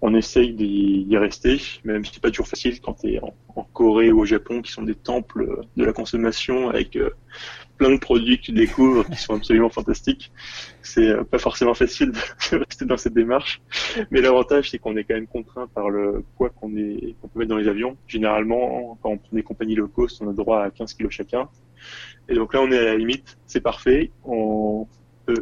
[0.00, 3.34] on essaye d'y d'y rester, même si c'est pas toujours facile quand tu es en,
[3.54, 7.10] en Corée ou au Japon, qui sont des temples de la consommation avec euh,
[7.76, 10.32] plein de produits que tu découvres qui sont absolument fantastiques.
[10.82, 12.12] C'est euh, pas forcément facile
[12.52, 13.60] de rester dans cette démarche,
[14.10, 17.50] mais l'avantage c'est qu'on est quand même contraint par le poids qu'on est peut mettre
[17.50, 17.96] dans les avions.
[18.06, 21.48] Généralement, quand on prend des compagnies low cost, on a droit à 15 kilos chacun.
[22.28, 24.10] Et donc là, on est à la limite, c'est parfait.
[24.28, 24.84] Euh,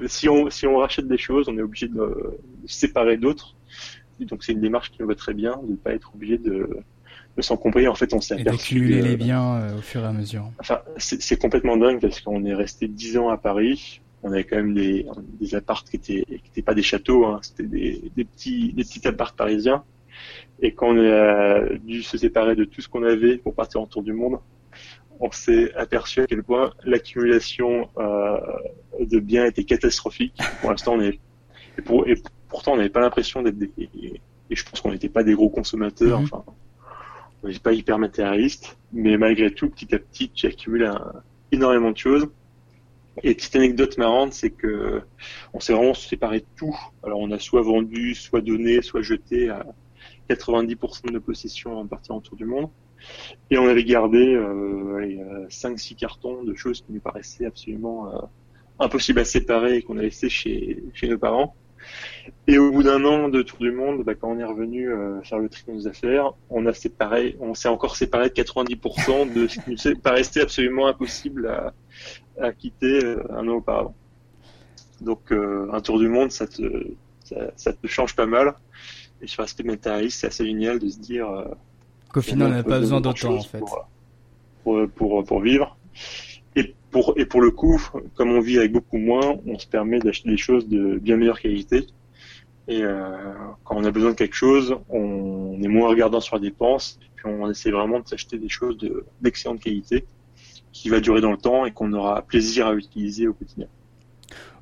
[0.06, 3.54] si on si on rachète des choses, on est obligé de, de séparer d'autres.
[4.20, 6.68] Donc c'est une démarche qui nous va très bien, de ne pas être obligé de,
[7.36, 7.88] de s'encombrer.
[7.88, 8.74] En fait, on s'est aperçu.
[8.74, 10.50] d'accumuler les biens euh, au fur et à mesure.
[10.60, 14.00] Enfin, c'est complètement dingue parce qu'on est resté dix ans à Paris.
[14.22, 15.04] On avait quand même des,
[15.40, 18.82] des apparts qui étaient, qui étaient pas des châteaux, hein, c'était des, des petits, des
[18.82, 19.82] petits apparts parisiens.
[20.62, 23.86] Et quand on a dû se séparer de tout ce qu'on avait pour partir en
[23.86, 24.38] tour du monde,
[25.20, 28.38] on s'est aperçu à quel point l'accumulation euh,
[29.00, 30.34] de biens était catastrophique.
[30.60, 31.18] Pour l'instant, on est,
[31.78, 32.14] et, pour- et
[32.48, 34.20] pourtant, on n'avait pas l'impression d'être des, et
[34.56, 36.18] je pense qu'on n'était pas des gros consommateurs.
[36.20, 36.24] Mhm.
[36.32, 36.44] Enfin,
[37.44, 40.90] on n'est pas hyper matérialiste, mais malgré tout, petit à petit, tu accumules
[41.52, 42.28] énormément de choses.
[43.22, 45.02] Et petite anecdote marrante, c'est que
[45.52, 46.74] on s'est vraiment séparé de tout.
[47.04, 49.66] Alors on a soit vendu, soit donné, soit jeté à
[50.30, 52.70] 90% de nos possessions en partant autour du monde.
[53.50, 58.08] Et on avait gardé euh, allez, euh, 5-6 cartons de choses qui nous paraissaient absolument
[58.08, 58.18] euh,
[58.78, 61.54] impossibles à séparer et qu'on a laissé chez nos parents.
[62.46, 65.20] Et au bout d'un an de tour du monde, bah, quand on est revenu euh,
[65.22, 69.32] faire le tri de nos affaires, on a séparé, on s'est encore séparé de 90%
[69.32, 71.72] de ce qui nous paraissait absolument impossible à,
[72.40, 73.94] à quitter euh, un an auparavant.
[75.00, 76.62] Donc euh, un tour du monde, ça te,
[77.24, 78.54] ça, ça te change pas mal.
[79.22, 81.28] Et sur l'aspect matérialiste, c'est assez génial de se dire.
[81.30, 81.44] euh,
[82.12, 83.58] Qu'au final, on n'a pas besoin d'autant, en grand-chose fait.
[83.58, 83.88] Pour,
[84.62, 85.76] pour, pour, pour vivre.
[87.16, 87.80] Et pour, le coup,
[88.14, 91.40] comme on vit avec beaucoup moins, on se permet d'acheter des choses de bien meilleure
[91.40, 91.86] qualité.
[92.68, 93.10] Et euh,
[93.64, 96.98] quand on a besoin de quelque chose, on est moins regardant sur la dépense.
[97.02, 100.04] Et puis on essaie vraiment de s'acheter des choses de- d'excellente qualité
[100.72, 103.66] qui va durer dans le temps et qu'on aura plaisir à utiliser au quotidien.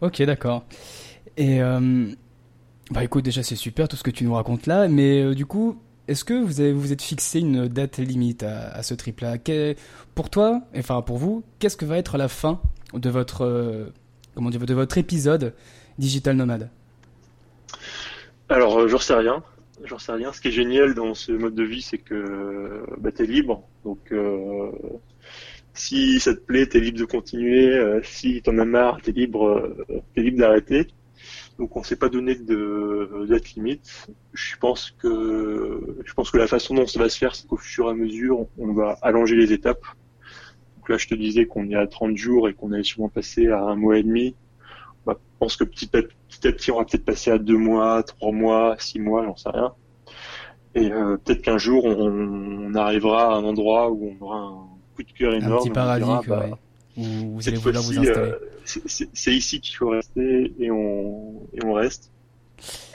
[0.01, 0.65] Ok, d'accord.
[1.37, 2.07] Et euh,
[2.91, 5.47] bah écoute, déjà c'est super tout ce que tu nous racontes là, mais euh, du
[5.47, 9.37] coup, est-ce que vous avez, vous êtes fixé une date limite à, ce trip-là?
[10.15, 12.61] Pour toi, enfin pour vous, qu'est-ce que va être la fin
[12.93, 13.87] de votre, euh,
[14.35, 15.55] comment dire, de votre épisode
[15.99, 16.71] Digital Nomade?
[18.49, 19.43] Alors, euh, j'en sais rien.
[19.99, 20.33] Sais rien.
[20.33, 23.63] Ce qui est génial dans ce mode de vie, c'est que bah, t'es libre.
[23.85, 24.71] Donc, euh,
[25.75, 27.81] si ça te plaît, t'es libre de continuer.
[28.03, 29.75] Si t'en as marre, t'es libre,
[30.15, 30.87] t'es libre d'arrêter.
[31.59, 34.09] Donc, on s'est pas donné de date limite.
[34.33, 37.57] Je pense que, je pense que la façon dont ça va se faire, c'est qu'au
[37.57, 39.85] fur et à mesure, on va allonger les étapes.
[40.77, 43.49] Donc là, je te disais qu'on est à 30 jours et qu'on allait sûrement passer
[43.49, 44.35] à un mois et demi.
[45.07, 47.59] Bah, je pense que petit à, petit à petit, on va peut-être passer à deux
[47.59, 49.73] mois, trois mois, six mois, j'en sais rien.
[50.75, 54.67] Et euh, peut-être qu'un jour, on, on arrivera à un endroit où on aura un
[54.97, 55.59] coup de cœur Un énorme.
[55.59, 56.55] petit et on paradis, dira, bah, ouais,
[56.97, 58.31] où vous cette allez vouloir vous fois-ci, installer?
[58.33, 62.11] euh, c'est- ici qu'il faut rester et on, et on reste.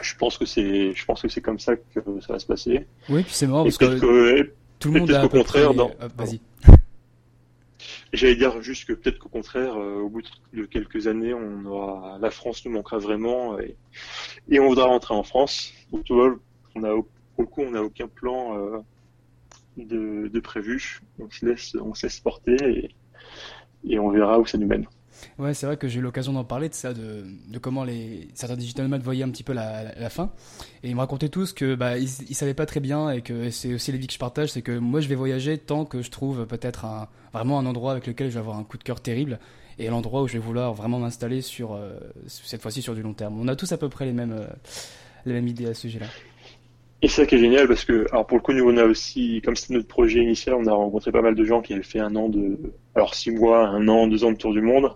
[0.01, 2.85] Je pense que c'est, je pense que c'est comme ça que ça va se passer.
[3.09, 5.81] Oui, puis c'est marrant parce peut-être que que, tout le monde a peu contraire, près-
[6.05, 6.39] Hop, Vas-y.
[8.13, 10.21] J'allais dire juste que peut-être qu'au contraire, euh, au bout
[10.53, 13.75] de quelques années, on aura la France nous manquera vraiment et,
[14.49, 15.73] et on voudra rentrer en France.
[15.91, 16.33] Donc tu vois,
[16.75, 18.77] on a au- pour le coup, on n'a aucun plan euh,
[19.75, 21.01] de, de prévu.
[21.19, 22.95] On se laisse, on se laisse porter et,
[23.87, 24.85] et on verra où ça nous mène.
[25.39, 28.27] Ouais, c'est vrai que j'ai eu l'occasion d'en parler de ça, de, de comment les
[28.35, 30.31] certains digital nomades voyaient un petit peu la, la, la fin.
[30.83, 33.49] Et ils me racontaient tous que bah ils, ils savaient pas très bien et que
[33.49, 36.01] c'est aussi les vies que je partage, c'est que moi je vais voyager tant que
[36.01, 38.83] je trouve peut-être un vraiment un endroit avec lequel je vais avoir un coup de
[38.83, 39.39] cœur terrible
[39.79, 43.13] et l'endroit où je vais vouloir vraiment m'installer sur euh, cette fois-ci sur du long
[43.13, 43.39] terme.
[43.39, 44.47] On a tous à peu près les mêmes euh,
[45.25, 46.07] les mêmes idées à ce sujet-là.
[47.03, 48.83] Et c'est ça qui est génial parce que, alors pour le coup, nous on a
[48.83, 51.83] aussi, comme c'était notre projet initial, on a rencontré pas mal de gens qui avaient
[51.83, 52.57] fait un an de,
[52.97, 54.91] alors six mois, un an, deux ans de tour du monde,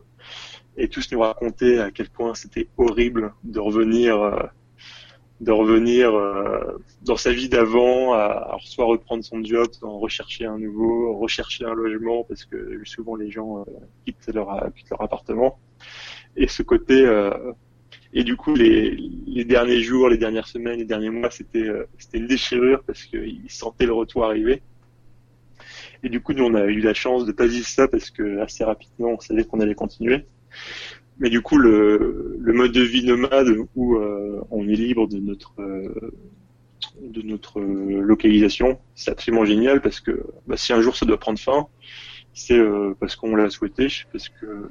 [0.75, 4.39] et tous nous racontaient à quel point c'était horrible de revenir, euh,
[5.47, 11.15] euh, dans sa vie d'avant, à, soit reprendre son job, soit en rechercher un nouveau,
[11.15, 13.65] rechercher un logement parce que souvent les gens euh,
[14.05, 14.49] quittent leur
[14.99, 15.59] appartement,
[16.35, 17.05] et ce côté
[18.13, 22.27] et du coup, les, derniers jours, les dernières semaines, les derniers mois, c'était c'était une
[22.27, 24.63] déchirure parce qu'ils sentaient le retour arriver.
[26.03, 28.39] Et du coup, nous, on a eu la chance de pas vivre ça parce que
[28.39, 30.25] assez rapidement, on savait qu'on allait continuer.
[31.19, 33.97] mais du coup, le, le mode de vie nomade où
[34.49, 35.53] on est libre de notre
[36.99, 41.39] de notre localisation, c'est absolument génial parce que bah, si un jour ça doit prendre
[41.39, 41.67] fin,
[42.33, 42.59] c'est
[42.99, 44.69] parce qu'on l'a souhaité, parce que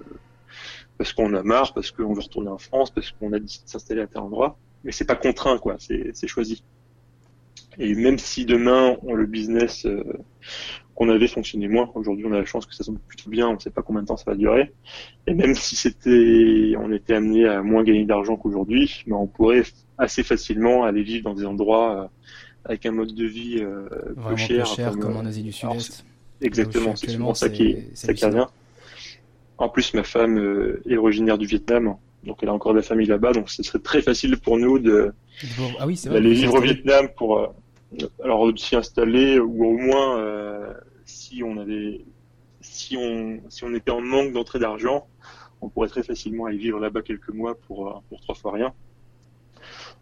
[1.00, 3.70] parce qu'on a marre, parce qu'on veut retourner en France, parce qu'on a décidé de
[3.70, 4.58] s'installer à tel endroit.
[4.84, 5.76] Mais c'est pas contraint, quoi.
[5.78, 6.62] C'est choisi.
[7.78, 10.04] Et même si demain on, le business euh,
[11.00, 13.54] qu'on avait fonctionnait moins, aujourd'hui on a la chance que ça sonne plutôt bien, on
[13.54, 14.70] ne sait pas combien de temps ça va durer.
[15.26, 19.62] Et même si c'était, on était amené à moins gagner d'argent qu'aujourd'hui, mais on pourrait
[19.96, 22.06] assez facilement aller vivre dans des endroits euh,
[22.66, 23.88] avec un mode de vie euh,
[24.28, 24.66] peu cher,
[25.00, 26.04] comme, en Asie du Sud-Est.
[26.42, 28.46] Exactement, c'est souvent ça qui, ça qui revient.
[29.56, 32.82] En plus, ma femme euh, est originaire du Vietnam, donc elle a encore de la
[32.82, 35.14] famille là-bas, donc ce serait très facile pour nous de
[35.78, 37.46] ah d'aller vivre au Vietnam pour euh,
[38.22, 40.72] alors s'y installer ou au moins euh,
[41.10, 42.04] si on avait
[42.60, 45.06] si on si on était en manque d'entrée d'argent,
[45.60, 48.72] on pourrait très facilement aller vivre là-bas quelques mois pour pour trois fois rien.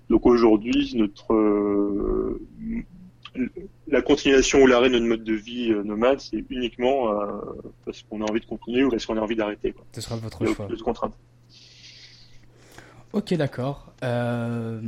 [0.09, 1.35] Donc aujourd'hui, notre
[3.87, 7.41] la continuation ou l'arrêt de notre mode de vie euh, nomade, c'est uniquement euh,
[7.85, 9.75] parce qu'on a envie de continuer ou parce qu'on a envie d'arrêter.
[9.93, 10.67] Ce sera votre choix.
[10.67, 11.15] De contrainte.
[13.19, 13.93] Ok, d'accord.
[14.05, 14.81] Euh,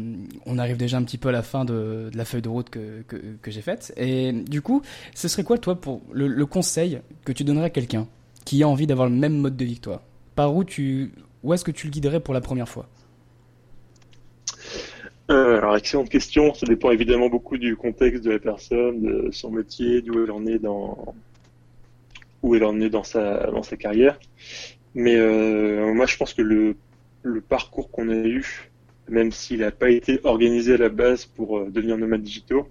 [0.46, 3.04] on arrive déjà un petit peu à la fin de, la feuille de route que,
[3.44, 3.92] j'ai faite.
[3.96, 4.82] Et du coup,
[5.16, 8.06] ce serait quoi, toi, pour le, conseil que tu donnerais à quelqu'un
[8.44, 10.02] qui a envie d'avoir le même mode de toi?
[10.36, 11.10] Par où, tu,
[11.42, 12.86] où est-ce que tu le guiderais pour la première fois?
[15.32, 16.54] Euh, alors, excellente question.
[16.54, 20.46] Ça dépend évidemment beaucoup du contexte de la personne, de son métier, d'où elle en
[20.46, 21.16] est dans
[22.44, 24.20] où elle en est dans sa dans sa carrière.
[24.94, 26.76] Mais euh, moi, je pense que le
[27.22, 28.70] le parcours qu'on a eu,
[29.08, 32.68] même s'il n'a pas été organisé à la base pour euh, devenir nomade digitaux,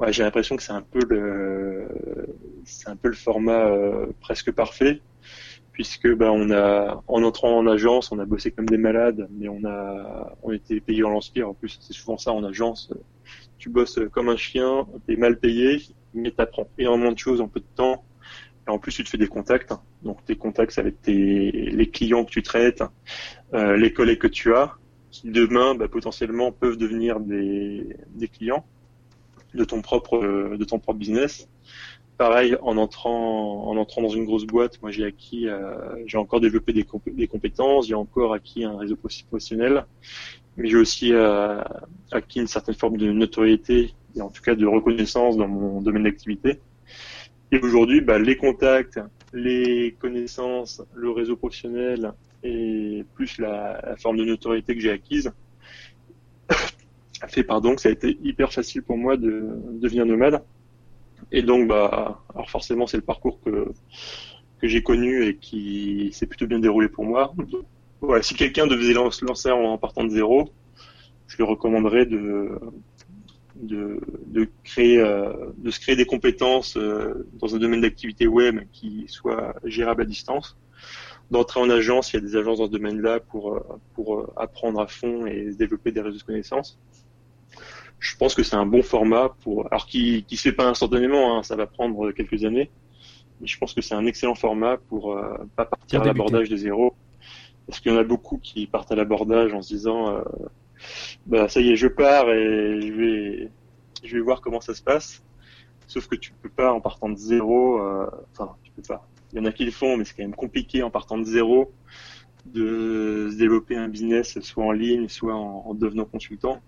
[0.00, 1.86] ouais, j'ai l'impression que c'est un peu le
[2.64, 5.00] c'est un peu le format euh, presque parfait
[5.72, 9.48] puisque bah, on a en entrant en agence, on a bossé comme des malades, mais
[9.48, 11.48] on a on était payé en lance-pierre.
[11.48, 12.92] En plus, c'est souvent ça en agence.
[13.56, 15.80] Tu bosses comme un chien, t'es mal payé,
[16.12, 17.99] mais t'apprends énormément de choses en peu de temps.
[18.70, 19.72] En plus, tu te fais des contacts.
[20.02, 22.82] Donc tes contacts, ça les clients que tu traites,
[23.54, 24.74] euh, les collègues que tu as,
[25.10, 27.96] qui demain bah, potentiellement peuvent devenir des,
[28.32, 28.64] clients
[29.54, 31.48] de ton propre business
[32.20, 36.38] pareil, en entrant, en entrant dans une grosse boîte, moi j'ai acquis, euh, j'ai encore
[36.38, 39.86] développé des, des compétences, j'ai encore acquis un réseau professionnel,
[40.58, 41.62] mais j'ai aussi euh,
[42.12, 46.02] acquis une certaine forme de notoriété et en tout cas de reconnaissance dans mon domaine
[46.02, 46.60] d'activité.
[47.52, 49.00] Et aujourd'hui, bah, les contacts,
[49.32, 55.32] les connaissances, le réseau professionnel et plus la, forme de notoriété que j'ai acquise
[57.30, 60.42] fait pardon que ça a été hyper facile pour moi de devenir nomade.
[61.32, 63.72] Et donc, bah, alors forcément, c'est le parcours que,
[64.60, 67.32] que j'ai connu et qui s'est plutôt bien déroulé pour moi.
[68.00, 70.50] Voilà, si quelqu'un devait se lancer en partant de zéro,
[71.26, 72.58] je lui recommanderais de,
[73.60, 78.60] de, de créer, euh, de se créer des compétences euh, dans un domaine d'activité web
[78.72, 80.56] qui soit gérable à distance.
[81.30, 83.60] D'entrer en agence, il y a des agences dans ce domaine-là pour, euh,
[83.94, 86.78] pour apprendre à fond et développer des réseaux de connaissances.
[87.98, 91.36] Je pense que c'est un bon format pour, alors qui qui se fait pas instantanément,
[91.36, 92.70] hein, ça va prendre quelques années,
[93.40, 96.56] mais je pense que c'est un excellent format pour euh, pas partir à l'abordage de
[96.56, 96.94] zéro,
[97.66, 100.22] parce qu'il y en a beaucoup qui partent à l'abordage en se disant, euh,
[101.26, 103.50] bah ça y est, je pars et je vais
[104.04, 105.22] je vais voir comment ça se passe.
[105.86, 109.06] Sauf que tu peux pas en partant de zéro, euh, enfin tu peux pas.
[109.32, 111.24] Il y en a qui le font, mais c'est quand même compliqué en partant de
[111.24, 111.72] zéro
[112.46, 116.60] de se développer un business soit en ligne, soit en devenant consultant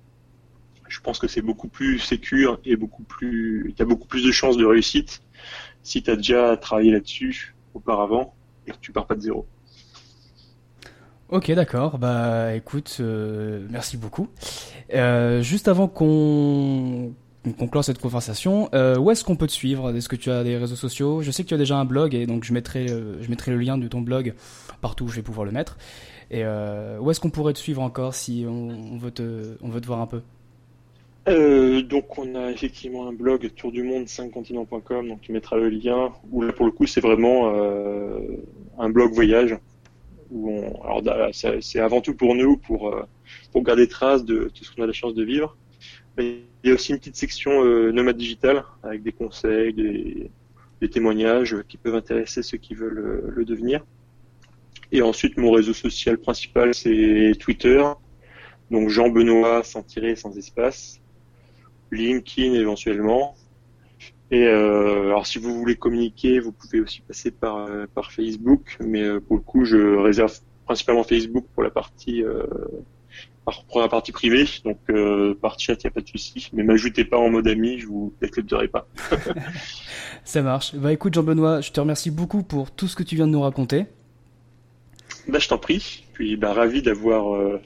[0.93, 4.31] je pense que c'est beaucoup plus sécure et beaucoup plus, tu as beaucoup plus de
[4.31, 5.23] chances de réussite
[5.83, 8.35] si tu as déjà travaillé là-dessus auparavant
[8.67, 9.47] et que tu pars pas de zéro.
[11.33, 11.97] Ok, d'accord.
[11.97, 14.29] Bah, écoute, euh, merci beaucoup.
[14.93, 17.15] Euh, juste avant qu'on
[17.57, 19.97] conclure cette conversation, euh, où est-ce qu'on peut te suivre?
[19.97, 21.23] Est-ce que tu as des réseaux sociaux?
[21.23, 23.89] Je sais que tu as déjà un blog et donc je mettrai, le lien de
[23.89, 24.35] ton blog
[24.83, 25.79] partout où je vais pouvoir le mettre.
[26.31, 30.21] Et où est-ce qu'on pourrait te suivre encore si on, veut te, voir un peu?
[31.27, 36.11] Donc on a effectivement un blog tour du monde 5continents.com donc tu mettras le lien
[36.31, 37.53] où là pour le coup c'est vraiment
[38.79, 39.57] un blog voyage
[40.33, 43.03] où on, alors c'est avant tout pour nous pour euh,
[43.53, 45.57] pour garder trace de tout ce qu'on a la chance de vivre.
[46.17, 50.31] Mais il y a aussi une petite section euh, nomade digital avec des conseils des,
[50.81, 53.85] des, témoignages qui peuvent intéresser ceux qui veulent le devenir.
[54.91, 57.83] Et ensuite mon réseau social principal c'est Twitter.
[58.71, 61.01] Donc Jean Benoît sans tirer sans espace.
[61.91, 63.37] LinkedIn éventuellement.
[64.33, 68.79] Et euh, alors si vous voulez communiquer, vous pouvez aussi passer par, euh, par Facebook,
[68.81, 72.25] mais euh, pour le coup, je réserve principalement Facebook pour la partie
[73.69, 74.79] pour la partie privée, donc
[75.41, 76.49] par chat, il n'y a pas de souci.
[76.53, 78.87] Mais m'ajoutez pas en mode ami, je vous accepterai pas.
[80.25, 80.77] Ça marche.
[80.77, 83.43] Bah écoute Jean-Benoît, je te remercie beaucoup pour tout ce que tu viens de nous
[83.43, 83.87] raconter.
[85.29, 86.05] Bah je t'en prie.
[86.15, 87.59] Puis bah ravi d'avoir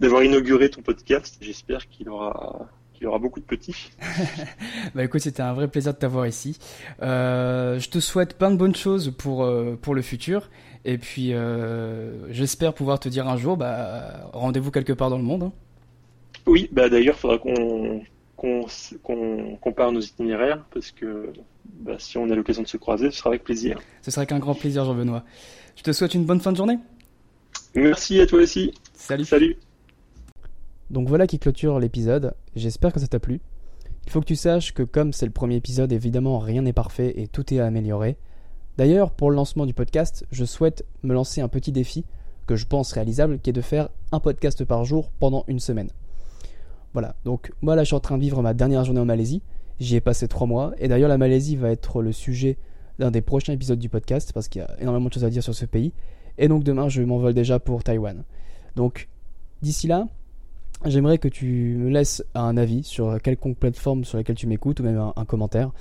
[0.00, 1.36] d'avoir inauguré ton podcast.
[1.42, 2.70] J'espère qu'il aura
[3.00, 3.90] il y aura beaucoup de petits.
[4.94, 6.58] bah écoute, c'était un vrai plaisir de t'avoir ici.
[7.02, 10.50] Euh, je te souhaite plein de bonnes choses pour, euh, pour le futur.
[10.84, 15.24] Et puis, euh, j'espère pouvoir te dire un jour, bah, rendez-vous quelque part dans le
[15.24, 15.44] monde.
[15.44, 15.52] Hein.
[16.46, 18.02] Oui, bah d'ailleurs, il faudra qu'on
[18.36, 21.32] qu'on compare nos itinéraires parce que
[21.80, 23.80] bah, si on a l'occasion de se croiser, ce sera avec plaisir.
[24.02, 25.24] Ce sera avec un grand plaisir, Jean-Benoît.
[25.74, 26.78] Je te souhaite une bonne fin de journée.
[27.74, 28.72] Merci à toi aussi.
[28.94, 29.24] Salut.
[29.24, 29.56] Salut.
[30.90, 33.40] Donc voilà qui clôture l'épisode, j'espère que ça t'a plu.
[34.06, 37.12] Il faut que tu saches que comme c'est le premier épisode, évidemment rien n'est parfait
[37.20, 38.16] et tout est à améliorer.
[38.78, 42.04] D'ailleurs, pour le lancement du podcast, je souhaite me lancer un petit défi
[42.46, 45.90] que je pense réalisable, qui est de faire un podcast par jour pendant une semaine.
[46.94, 49.42] Voilà, donc moi là je suis en train de vivre ma dernière journée en Malaisie,
[49.78, 52.56] j'y ai passé trois mois, et d'ailleurs la Malaisie va être le sujet
[52.98, 55.42] d'un des prochains épisodes du podcast, parce qu'il y a énormément de choses à dire
[55.42, 55.92] sur ce pays,
[56.38, 58.24] et donc demain je m'envole déjà pour Taïwan.
[58.74, 59.08] Donc
[59.60, 60.08] d'ici là,
[60.84, 64.84] J'aimerais que tu me laisses un avis sur quelconque plateforme sur laquelle tu m'écoutes ou
[64.84, 65.72] même un, commentaire.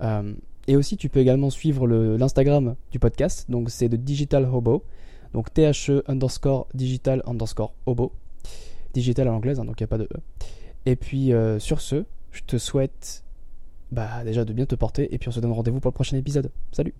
[0.00, 0.32] Euh,
[0.68, 3.50] et aussi, tu peux également suivre l'Instagram du podcast.
[3.50, 4.84] Donc, c'est de Digital Hobo.
[5.32, 8.12] Donc, THE underscore digital underscore hobo.
[8.94, 10.20] Digital en anglaise, hein, donc il n'y a pas de E.
[10.86, 13.24] Et puis, euh, sur ce, je te souhaite
[13.90, 15.12] bah, déjà de bien te porter.
[15.12, 16.50] Et puis, on se donne rendez-vous pour le prochain épisode.
[16.72, 16.94] Salut!